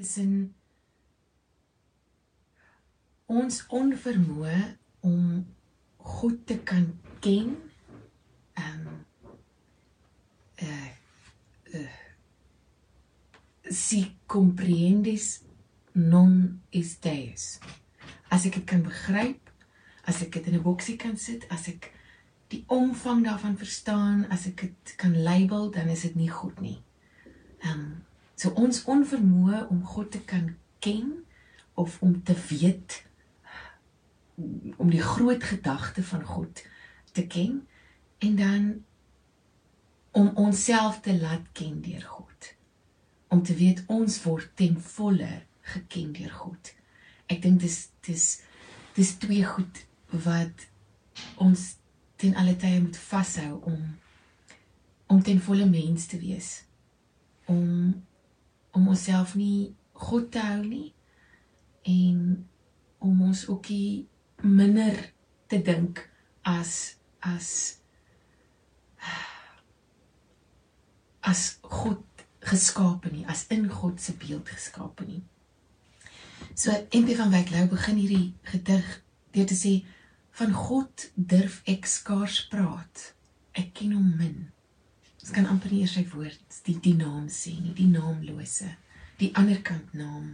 tussen 0.00 0.54
ons 3.30 3.60
onvermoë 3.68 4.60
om 5.06 5.24
God 6.16 6.38
te 6.48 6.56
kan 6.66 6.88
ken. 7.24 7.52
Ehm 8.56 8.86
um, 8.88 9.02
uh, 10.64 10.88
uh 11.76 11.98
si 13.70 14.00
comprendes 14.26 15.44
non 15.94 16.32
is 16.74 16.96
deus. 16.98 17.60
As 18.26 18.42
ek 18.48 18.56
dit 18.58 18.66
kan 18.66 18.82
begryp, 18.82 19.52
as 20.10 20.18
ek 20.24 20.32
dit 20.34 20.48
in 20.50 20.58
'n 20.58 20.64
boksie 20.64 20.96
kan 20.98 21.14
sit, 21.16 21.46
as 21.54 21.68
ek 21.68 21.92
die 22.50 22.64
omvang 22.66 23.22
daarvan 23.24 23.54
verstaan, 23.56 24.26
as 24.30 24.48
ek 24.50 24.66
dit 24.66 24.94
kan 24.96 25.14
label, 25.14 25.70
dan 25.70 25.86
is 25.88 26.02
dit 26.02 26.16
nie 26.16 26.30
goed 26.30 26.58
nie. 26.60 26.80
Ehm 27.62 27.78
um, 27.78 28.09
so 28.40 28.52
ons 28.56 28.84
onvermoë 28.88 29.66
om 29.68 29.82
God 29.84 30.12
te 30.16 30.20
kan 30.32 30.54
ken 30.84 31.12
of 31.80 31.98
om 32.04 32.14
te 32.24 32.36
weet 32.48 33.02
om 34.80 34.88
die 34.88 35.02
groot 35.04 35.44
gedagte 35.44 36.02
van 36.12 36.24
God 36.24 36.62
te 37.12 37.26
ken 37.26 37.60
en 38.24 38.36
dan 38.36 38.70
om 40.16 40.32
onsself 40.40 41.02
te 41.04 41.12
laat 41.20 41.52
ken 41.52 41.82
deur 41.84 42.06
God 42.06 42.54
om 43.30 43.42
te 43.42 43.54
weet 43.54 43.84
ons 43.86 44.16
word 44.24 44.50
ten 44.58 44.74
volle 44.82 45.30
geken 45.74 46.12
deur 46.16 46.32
God. 46.34 46.72
Ek 47.30 47.42
dink 47.44 47.60
dis 47.62 47.78
dis 48.06 48.26
dis 48.96 49.12
twee 49.22 49.44
goed 49.46 49.84
wat 50.24 50.66
ons 51.38 51.66
ten 52.20 52.34
alle 52.40 52.56
tye 52.58 52.80
moet 52.82 52.98
vashou 52.98 53.60
om 53.70 53.82
om 55.10 55.22
ten 55.26 55.38
volle 55.42 55.66
mens 55.66 56.06
te 56.10 56.18
wees. 56.22 56.50
Om 57.50 57.94
om 58.76 58.88
onsself 58.88 59.34
nie 59.34 59.74
God 60.00 60.30
te 60.32 60.42
hou 60.44 60.62
nie 60.64 60.92
en 61.88 62.46
om 63.00 63.22
ons 63.22 63.46
ook 63.48 63.68
nie 63.72 64.06
minder 64.42 64.96
te 65.48 65.60
dink 65.62 66.02
as 66.46 66.96
as 67.20 67.80
as 71.20 71.58
God 71.62 72.04
geskape 72.40 73.10
nie, 73.12 73.26
as 73.28 73.44
in 73.52 73.68
God 73.68 74.00
se 74.00 74.14
beeld 74.16 74.48
geskape 74.48 75.04
nie. 75.04 75.20
So 76.56 76.72
MP 76.96 77.14
van 77.18 77.32
Wyk 77.32 77.52
Lou 77.52 77.66
begin 77.68 78.00
hierdie 78.00 78.32
gedig 78.48 78.88
deur 79.34 79.48
te 79.50 79.56
sê 79.58 79.74
van 80.40 80.54
God 80.56 81.10
durf 81.14 81.60
ek 81.68 81.86
skaars 81.88 82.40
praat. 82.52 83.10
Ek 83.52 83.74
ken 83.76 83.92
hom 83.98 84.08
min. 84.16 84.48
Ons 85.30 85.38
kan 85.38 85.46
amper 85.46 85.70
nie 85.70 85.84
eers 85.84 85.92
sy 85.94 86.02
woord, 86.10 86.56
die 86.66 86.72
die 86.82 86.96
naam 86.98 87.28
sê 87.30 87.52
nie, 87.54 87.70
die 87.78 87.86
naamlose, 87.86 88.66
die 89.20 89.28
ander 89.38 89.60
kant 89.62 89.92
naam. 89.94 90.32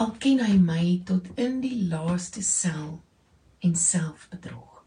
Al 0.00 0.14
ken 0.22 0.40
hy 0.40 0.54
my 0.56 0.84
tot 1.10 1.28
in 1.36 1.58
die 1.60 1.90
laaste 1.90 2.40
sel 2.40 2.94
en 3.60 3.76
selfbedrog. 3.76 4.80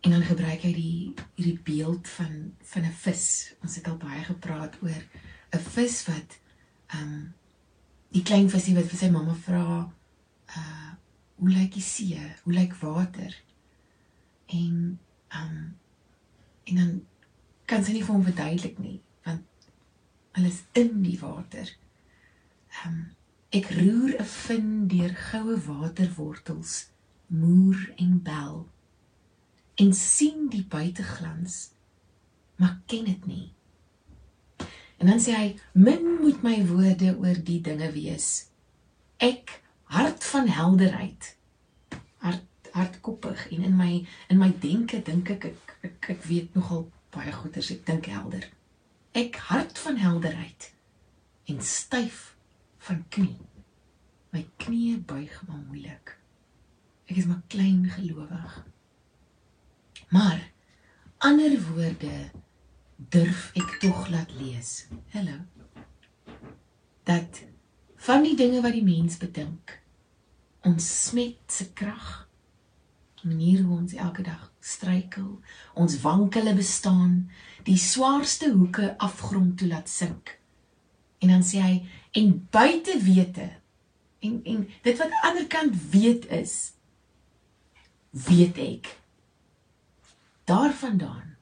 En 0.00 0.16
dan 0.16 0.24
gebruik 0.24 0.64
hy 0.64 0.72
die 0.80 0.96
hierdie 1.36 1.60
beeld 1.68 2.08
van 2.16 2.34
van 2.72 2.88
'n 2.88 2.96
vis. 3.04 3.28
Ons 3.60 3.76
het 3.76 3.92
al 3.92 4.00
baie 4.08 4.24
gepraat 4.24 4.80
oor 4.80 5.02
'n 5.52 5.64
vis 5.76 6.02
wat 6.08 6.40
ehm 6.96 7.02
um, 7.02 7.32
die 8.16 8.24
klein 8.24 8.48
visie 8.48 8.78
wat 8.80 8.88
vir 8.88 9.04
sy 9.04 9.10
mamma 9.12 9.36
vra 9.44 9.92
uh 10.56 10.92
hoe 11.36 11.50
lyk 11.52 11.74
die 11.76 11.88
see? 11.94 12.32
Hoe 12.44 12.52
lyk 12.52 12.80
water? 12.80 13.42
En 14.48 14.98
ehm 15.28 15.52
um, 15.52 15.76
en 16.66 16.80
dan 16.80 16.94
kan 17.70 17.84
sy 17.84 17.96
nie 17.96 18.04
vir 18.06 18.14
hom 18.14 18.24
verduidelik 18.26 18.78
nie 18.82 18.98
want 19.26 19.68
hulle 20.36 20.52
is 20.52 20.62
in 20.78 21.02
die 21.02 21.18
water. 21.20 21.70
Ehm 22.82 22.92
um, 22.92 23.04
ek 23.56 23.70
roer 23.72 24.16
'n 24.20 24.30
vin 24.30 24.70
deur 24.90 25.12
goue 25.28 25.56
waterwortels, 25.66 26.72
moer 27.26 27.78
en 27.96 28.18
bel 28.22 28.66
en 29.76 29.92
sien 29.94 30.48
die 30.48 30.64
buiteglans 30.64 31.70
maar 32.56 32.80
ken 32.86 33.04
dit 33.04 33.26
nie. 33.26 33.52
En 34.96 35.06
dan 35.06 35.20
sê 35.20 35.36
hy 35.36 35.48
min 35.72 36.04
moet 36.20 36.42
my 36.42 36.56
woorde 36.66 37.12
oor 37.20 37.40
die 37.44 37.60
dinge 37.60 37.90
wees. 37.92 38.48
Ek 39.20 39.60
hart 39.92 40.24
van 40.24 40.48
helderheid. 40.48 41.35
Hart 42.76 42.98
hartkoppig 42.98 43.46
en 43.56 43.62
in 43.64 43.76
my 43.76 44.06
in 44.28 44.36
my 44.38 44.50
denke 44.60 45.00
dink 45.02 45.30
ek 45.32 45.44
ek, 45.48 45.76
ek 45.88 46.08
ek 46.12 46.24
weet 46.28 46.54
nogal 46.54 46.82
baie 47.14 47.32
goeters 47.32 47.70
ek 47.72 47.86
dink 47.88 48.10
helder. 48.12 48.44
Ek 49.16 49.38
hart 49.48 49.78
van 49.80 49.96
helderheid 49.96 50.72
en 51.48 51.62
styf 51.64 52.34
van 52.84 53.00
knie. 53.08 53.38
My 54.34 54.44
knie 54.60 54.98
buig 54.98 55.32
maar 55.48 55.62
moeilik. 55.62 56.12
Ek 57.08 57.16
is 57.16 57.30
maar 57.30 57.40
klein 57.48 57.86
gelowig. 57.94 58.58
Maar 60.12 60.44
ander 61.24 61.56
woorde 61.70 62.30
durf 62.96 63.48
ek 63.56 63.78
tog 63.80 64.10
laat 64.12 64.36
lees. 64.36 64.84
Hallo. 65.16 65.40
Dat 67.08 67.40
van 67.96 68.28
die 68.28 68.36
dinge 68.36 68.60
wat 68.60 68.76
die 68.76 68.84
mens 68.84 69.16
bedink, 69.16 69.78
ons 70.66 70.92
smet 71.08 71.40
se 71.48 71.70
krag, 71.72 72.25
manier 73.26 73.62
hoe 73.62 73.78
ons 73.78 73.94
elke 73.94 74.22
dag 74.22 74.50
struikel, 74.60 75.40
ons 75.74 76.00
wankele 76.00 76.54
bestaan, 76.54 77.26
die 77.66 77.78
swaarste 77.78 78.52
hoeke 78.54 78.94
afgrond 79.02 79.58
toe 79.58 79.68
laat 79.68 79.90
sink. 79.90 80.36
En 81.18 81.34
dan 81.34 81.44
sê 81.46 81.62
hy 81.62 81.76
en 82.16 82.34
buite 82.50 82.98
wete 83.04 83.50
en 84.24 84.38
en 84.44 84.62
dit 84.82 85.00
wat 85.02 85.18
ander 85.28 85.46
kant 85.50 85.74
weet 85.92 86.30
is 86.32 86.54
weet 88.26 88.56
ek 88.62 88.94
Daarvandaan 90.46 91.34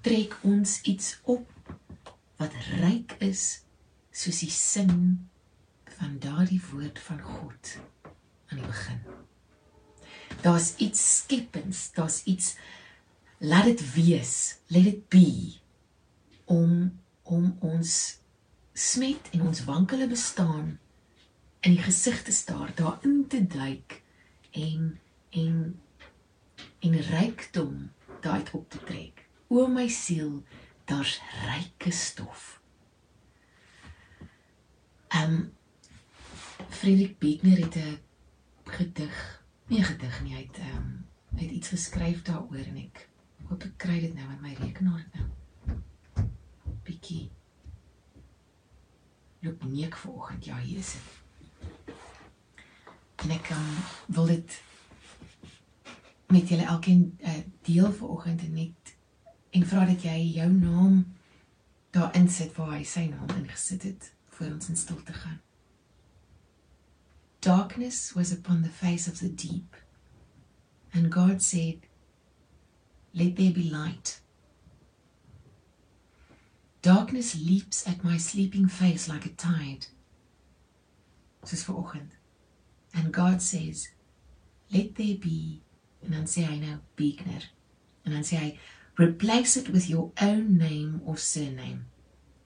trek 0.00 0.38
ons 0.42 0.80
iets 0.88 1.18
op 1.22 1.72
wat 2.40 2.54
ryk 2.80 3.12
is 3.20 3.42
soos 4.08 4.38
die 4.40 4.50
sin 4.50 4.94
van 5.98 6.14
daardie 6.22 6.62
woord 6.70 6.98
van 6.98 7.20
God 7.20 7.74
aan 8.48 8.62
die 8.62 8.66
begin. 8.66 9.04
Daar's 10.42 10.74
iets 10.76 11.02
skepends, 11.16 11.92
daar's 11.92 12.22
iets 12.24 12.56
laat 13.38 13.64
dit 13.64 13.82
wees, 13.94 14.58
let 14.66 14.86
it 14.86 15.08
be 15.08 15.58
om 16.44 17.00
om 17.22 17.56
ons 17.60 18.18
smet 18.72 19.28
en 19.32 19.46
ons 19.46 19.64
wankele 19.64 20.08
bestaan 20.10 20.78
in 21.62 21.76
die 21.76 21.82
gesig 21.82 22.22
te 22.26 22.32
staar, 22.34 22.72
daarin 22.74 23.26
te 23.28 23.46
duik 23.46 24.02
en 24.50 24.98
en 25.30 25.80
en 26.82 27.00
rykdom 27.00 27.90
daai 28.20 28.42
op 28.52 28.70
te 28.70 28.78
trek. 28.84 29.26
O 29.48 29.66
my 29.66 29.86
siel, 29.88 30.42
daar's 30.84 31.20
ryke 31.46 31.90
stof. 31.94 32.60
Ehm 35.08 35.32
um, 35.32 35.52
Friedrich 36.68 37.18
Begner 37.18 37.58
het 37.58 37.76
'n 37.76 37.98
gedig, 38.64 39.41
nie 39.72 39.80
'n 39.80 39.84
gedig 39.84 40.22
nie, 40.22 40.34
hy 40.34 40.42
het 40.42 40.58
ehm 40.58 40.76
um, 40.76 41.06
hy 41.36 41.42
het 41.42 41.50
iets 41.50 41.68
geskryf 41.68 42.22
daaroor 42.22 42.66
en 42.66 42.76
ek 42.76 43.08
hoop 43.48 43.62
ek 43.64 43.76
kry 43.76 44.00
dit 44.00 44.14
nou 44.14 44.26
in 44.32 44.40
my 44.40 44.54
rekenaar 44.54 45.06
nou. 45.14 46.26
Bietjie 46.84 47.30
loop 49.40 49.64
neek 49.64 49.96
vanoggend. 49.96 50.44
Ja, 50.44 50.58
hier 50.58 50.78
is 50.78 50.92
dit. 50.92 51.94
En 53.24 53.30
ek 53.30 53.48
um, 53.50 53.70
wil 54.06 54.26
dit 54.26 54.62
met 56.26 56.48
julle 56.48 56.64
elkeen 56.64 57.18
uh, 57.20 57.38
deel 57.62 57.92
vanoggend 57.92 58.40
en 58.40 58.52
net 58.52 58.96
en 59.50 59.66
vra 59.66 59.86
dat 59.86 60.02
jy 60.02 60.18
jou 60.34 60.50
naam 60.52 61.14
daar 61.90 62.14
insit 62.16 62.52
waar 62.56 62.76
hy 62.76 62.84
sy 62.84 63.06
naam 63.08 63.32
ingesit 63.38 63.88
het 63.88 64.12
vir 64.36 64.52
ons 64.52 64.68
in 64.68 64.76
stilte 64.76 65.12
gaan. 65.12 65.40
Darkness 67.42 68.14
was 68.14 68.30
upon 68.30 68.62
the 68.62 68.68
face 68.68 69.08
of 69.08 69.18
the 69.18 69.28
deep 69.28 69.74
and 70.94 71.10
God 71.10 71.42
said 71.42 71.80
let 73.12 73.34
there 73.34 73.50
be 73.50 73.68
light. 73.68 74.20
Darkness 76.82 77.34
leaps 77.34 77.86
at 77.88 78.04
my 78.04 78.16
sleeping 78.16 78.68
face 78.68 79.08
like 79.08 79.26
a 79.26 79.30
tide. 79.30 79.86
Soos 81.44 81.64
vanoggend. 81.64 82.12
And 82.94 83.12
God 83.12 83.42
says 83.42 83.88
let 84.70 84.94
there 84.94 85.16
be 85.16 85.62
and 86.00 86.12
dan 86.12 86.30
sê 86.30 86.46
hy 86.46 86.60
nou 86.62 86.78
Beekner. 86.96 87.50
And 88.06 88.22
sê 88.22 88.38
hy 88.38 88.58
replace 89.02 89.56
it 89.56 89.68
with 89.68 89.90
your 89.90 90.12
own 90.20 90.56
name 90.58 91.02
or 91.04 91.16
surname. 91.16 91.86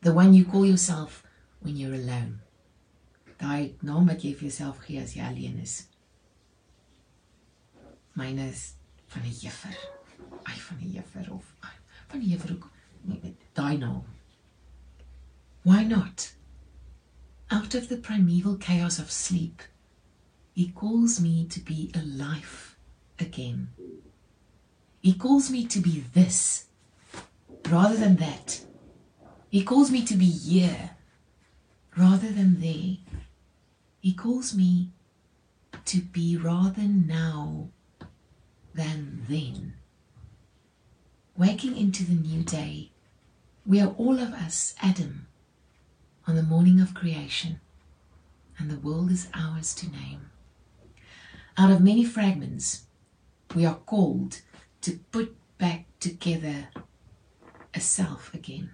The 0.01 0.15
one 0.15 0.33
you 0.33 0.47
call 0.47 0.65
yourself 0.65 1.23
when 1.61 1.77
you're 1.77 2.01
alone. 2.01 2.41
Daai 3.39 3.75
naam 3.83 4.07
wat 4.07 4.23
jy 4.25 4.33
vir 4.35 4.49
jouself 4.49 4.81
gee 4.87 5.01
as 5.03 5.15
jy 5.17 5.23
alleen 5.23 5.59
is. 5.63 5.87
Myne 8.17 8.49
is 8.49 8.75
van 9.07 9.23
'n 9.23 9.33
juffer. 9.33 9.77
Ai 10.45 10.59
van 10.69 10.79
'n 10.79 10.93
juffer 10.93 11.33
of 11.33 11.55
ai, 11.61 11.77
van 12.09 12.21
'n 12.21 12.29
juffer 12.29 12.53
ook 12.53 12.71
nie 13.03 13.21
met 13.23 13.35
daai 13.55 13.77
naam. 13.79 14.05
Why 15.63 15.83
not? 15.85 16.37
out 17.51 17.75
of 17.75 17.89
the 17.89 17.97
primeval 17.97 18.57
chaos 18.57 18.99
of 18.99 19.11
sleep, 19.11 19.63
He 20.55 20.69
calls 20.69 21.21
me 21.21 21.45
to 21.51 21.61
be 21.61 21.91
alive 21.95 22.77
again. 23.21 23.69
He 25.03 25.13
calls 25.13 25.51
me 25.51 25.67
to 25.67 25.81
be 25.81 26.05
this 26.15 26.65
rather 27.69 27.97
than 27.97 28.17
that. 28.17 28.63
He 29.51 29.63
calls 29.63 29.91
me 29.91 30.05
to 30.07 30.15
be 30.17 30.31
here 30.31 30.91
rather 31.95 32.31
than 32.31 32.61
there. 32.61 32.97
He 34.07 34.13
calls 34.13 34.55
me 34.55 34.93
to 35.85 36.01
be 36.01 36.37
rather 36.37 36.83
now 36.83 37.71
than 38.73 39.25
then. 39.29 39.75
Waking 41.37 41.77
into 41.77 42.05
the 42.05 42.15
new 42.15 42.45
day, 42.45 42.93
we 43.67 43.81
are 43.81 43.93
all 43.99 44.21
of 44.21 44.33
us 44.33 44.77
Adam 44.81 45.27
on 46.25 46.37
the 46.37 46.45
morning 46.45 46.81
of 46.81 46.95
creation, 46.95 47.61
and 48.57 48.71
the 48.71 48.79
world 48.79 49.11
is 49.11 49.27
ours 49.35 49.75
to 49.75 49.91
name. 49.91 50.31
Out 51.59 51.73
of 51.73 51.81
many 51.81 52.05
fragments, 52.05 52.87
we 53.57 53.67
are 53.67 53.75
called 53.75 54.41
to 54.83 55.01
put 55.11 55.35
back 55.59 55.87
together 55.99 56.69
a 57.75 57.81
self 57.81 58.33
again. 58.33 58.71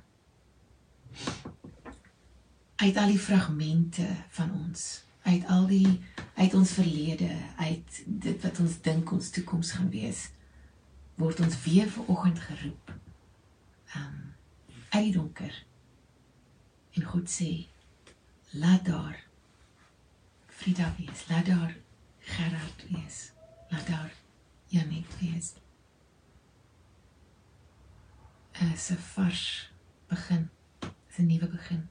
Uit 2.76 2.96
al 2.98 3.08
die 3.08 3.18
fragmente 3.18 4.26
van 4.28 4.52
ons, 4.52 5.04
uit 5.22 5.46
al 5.46 5.66
die 5.66 6.00
uit 6.34 6.54
ons 6.54 6.72
verlede, 6.72 7.30
uit 7.56 8.02
dit 8.06 8.42
wat 8.42 8.60
ons 8.60 8.80
dink 8.80 9.12
ons 9.12 9.30
toekoms 9.30 9.72
gaan 9.72 9.90
wees, 9.90 10.30
word 11.20 11.40
ons 11.40 11.58
weer 11.64 11.90
vanoggend 11.90 12.40
geroep. 12.48 12.94
Um 13.96 14.20
uit 14.92 15.04
die 15.04 15.12
donker. 15.12 15.54
En 16.92 17.04
God 17.08 17.30
sê, 17.32 17.66
laat 18.60 18.84
daar 18.84 19.16
Frida 20.52 20.90
wees, 20.98 21.24
laat 21.28 21.46
daar 21.46 21.76
Gerard 22.20 22.84
wees, 22.90 23.32
laat 23.70 23.86
daar 23.86 24.12
Janet 24.68 25.18
wees. 25.20 25.54
'n 28.62 28.96
vars 28.96 29.72
begin, 30.08 30.50
'n 31.18 31.26
nuwe 31.26 31.48
begin. 31.48 31.88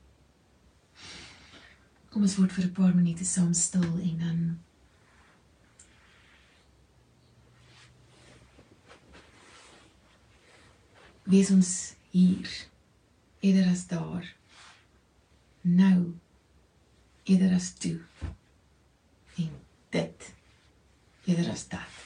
Kom 2.12 2.26
ons 2.28 2.36
word 2.36 2.52
vir 2.52 2.66
'n 2.68 2.76
paar 2.76 2.94
minute 2.96 3.26
saam 3.26 3.54
stil 3.56 3.94
en 4.10 4.18
dan 4.20 4.40
wees 11.24 11.52
ons 11.56 11.72
hier 12.12 12.50
eerder 13.40 13.72
as 13.72 13.88
daar. 13.88 14.28
Nou 15.62 16.14
eerder 17.24 17.56
as 17.56 17.74
toe. 17.74 18.00
En 19.38 19.52
dit 19.90 20.34
eerder 21.26 21.52
as 21.52 21.68
dat 21.68 22.01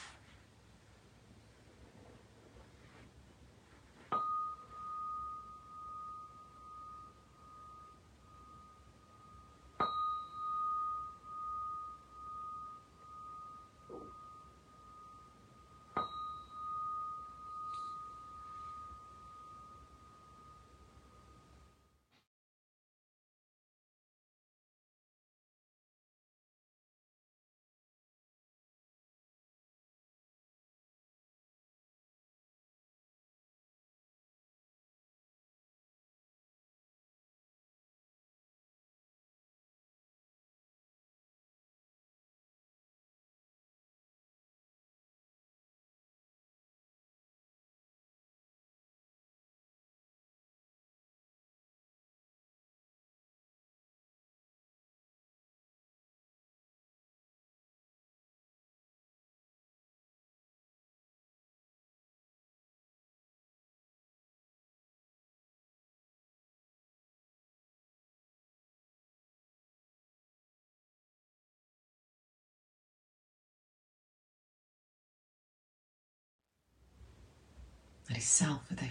na 78.16 78.20
die 78.22 78.28
self 78.28 78.64
wat 78.70 78.80
hy 78.80 78.88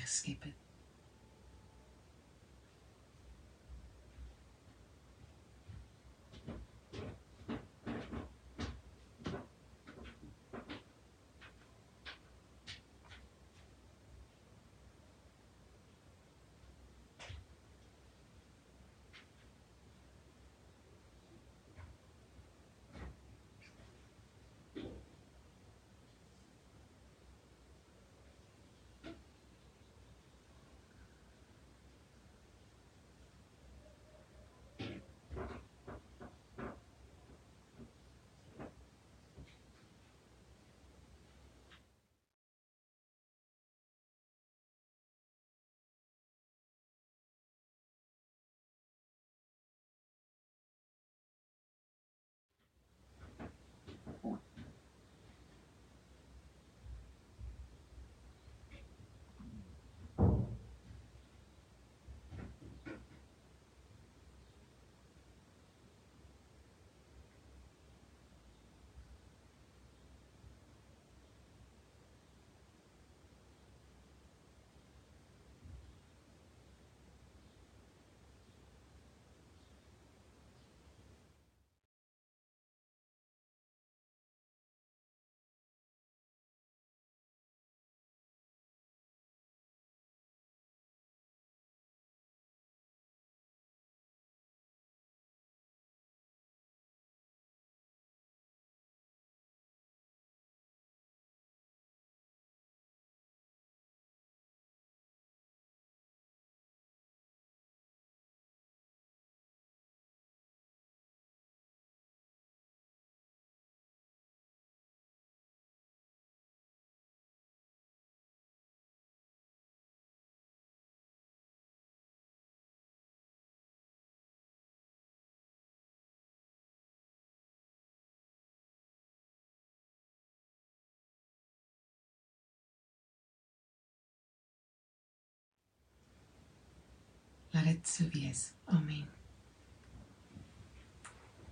Laat 137.65 137.73
dit 137.73 137.87
so 137.87 138.09
wees. 138.13 138.51
Amen. 138.69 139.07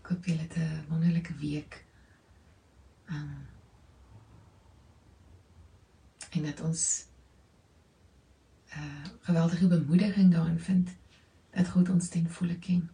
Ek 0.02 0.10
hoop 0.12 0.26
julle 0.30 0.46
'n 0.46 0.86
wonderlike 0.90 1.34
week. 1.42 1.86
Um 3.10 3.48
en 6.30 6.44
dat 6.44 6.62
ons 6.62 7.06
'n 8.70 8.80
uh, 8.80 9.06
geweldige 9.22 9.68
bemoediging 9.68 10.32
daarin 10.32 10.60
vind 10.60 10.90
dat 11.50 11.70
God 11.70 11.90
ons 11.90 12.10
ten 12.10 12.30
volle 12.30 12.60
ken. 12.60 12.90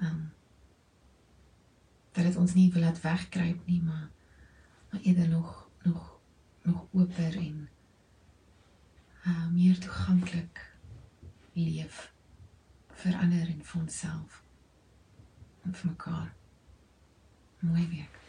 Um 0.00 0.32
dat 2.12 2.24
dit 2.24 2.36
ons 2.36 2.54
nie 2.54 2.72
wil 2.72 2.82
laat 2.82 3.00
wegkruip 3.00 3.66
nie, 3.66 3.82
maar 3.82 4.10
maar 4.90 5.00
eerder 5.00 5.28
nog 5.28 5.68
nog 5.82 6.20
nog 6.62 6.86
oper 6.90 7.36
en 7.36 7.68
uh 9.26 9.46
meer 9.46 9.78
toeganklik 9.78 10.67
leef 11.58 12.12
vir 13.02 13.16
ander 13.22 13.48
en 13.48 13.62
vir 13.62 13.80
onsself 13.80 14.42
en 15.64 15.74
vir 15.74 15.90
mekaar. 15.90 16.34
Mooi 17.60 17.88
week. 17.90 18.20